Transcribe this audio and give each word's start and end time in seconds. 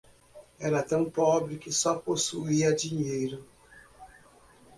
Era 0.57 0.81
tão 0.81 1.07
pobre 1.07 1.59
que 1.59 1.71
só 1.71 1.93
possuía 1.95 2.73
dinheiro 2.73 3.45